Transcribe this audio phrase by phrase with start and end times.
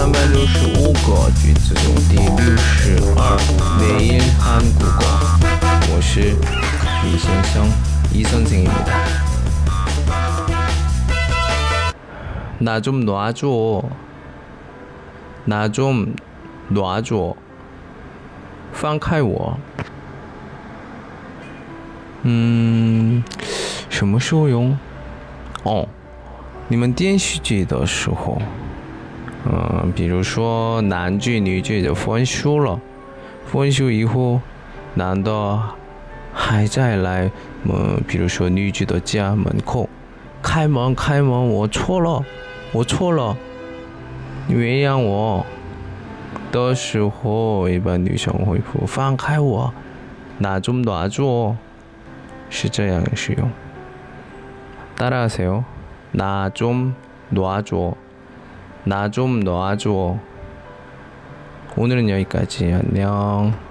[0.00, 3.36] 三百六十五个句子中第六十二
[3.78, 5.04] 매일한국어
[5.92, 6.34] 我是
[7.04, 7.70] 李先生
[8.12, 8.90] 이선생입니다
[12.58, 13.82] 나 좀 놔줘
[15.44, 16.14] 나 좀
[16.70, 17.36] 놔줘
[18.72, 19.58] 放开我
[22.22, 23.22] 嗯
[23.88, 24.76] 什么时候用
[25.62, 25.88] 哦
[26.68, 28.40] 你们电视剧的时候
[29.44, 32.80] 嗯，比如说男剧女剧就分手了，
[33.46, 34.40] 分手以后
[34.94, 35.60] 男的
[36.32, 37.30] 还在来，
[37.64, 39.88] 嗯，比如说女剧的家门口
[40.42, 42.24] 开门开门，我错了，
[42.72, 43.36] 我错了，
[44.48, 45.46] 你原谅我
[46.50, 49.72] 的时候，一般女生会说放开我，
[50.38, 51.54] 拿좀拿줘，
[52.50, 53.48] 是这样使用。
[54.96, 55.64] 따라하세 요，
[56.12, 56.94] 拿좀
[57.28, 57.94] 拿줘。
[58.83, 60.17] 나 좀 놔줘.
[61.77, 62.73] 오늘은 여기까지.
[62.73, 63.70] 안녕.